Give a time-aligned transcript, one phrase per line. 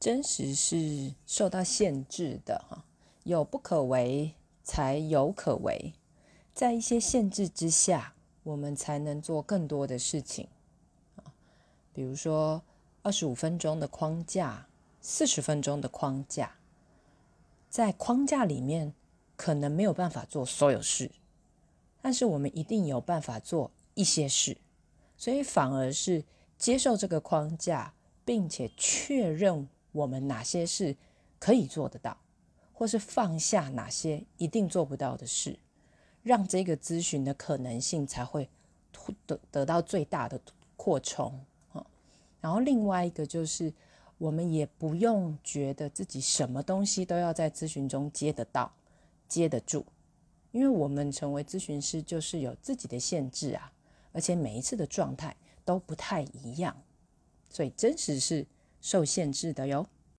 [0.00, 2.82] 真实是受到限制的哈，
[3.24, 4.34] 有不可为
[4.64, 5.92] 才有可为，
[6.54, 10.48] 在一些限制之下，我们才能做更多的事情
[11.16, 11.34] 啊，
[11.92, 12.62] 比如说
[13.02, 14.68] 二十五分钟的框架，
[15.02, 16.54] 四十分钟的框架，
[17.68, 18.94] 在框架里面
[19.36, 21.10] 可能没有办法做所有事，
[22.00, 24.56] 但是我们一定有办法做一些事，
[25.18, 26.24] 所以反而是
[26.56, 27.92] 接受这个框架，
[28.24, 29.68] 并且确认。
[29.92, 30.96] 我们哪些是
[31.38, 32.16] 可以做得到，
[32.72, 35.58] 或是放下哪些一定做不到的事，
[36.22, 38.48] 让这个咨询的可能性才会
[39.26, 40.40] 得得到最大的
[40.76, 41.84] 扩充啊。
[42.40, 43.72] 然后另外一个就是，
[44.18, 48.72] 我们也不用觉得自己什么东西都要在咨询中接得到、
[49.26, 49.84] 接得住，
[50.52, 53.72] 因为我们成为咨询师就是有自己的限制啊，
[54.12, 56.76] 而且每一次的状态都不太一样，
[57.48, 58.46] 所以真实是。
[58.80, 59.86] 受限制的哟。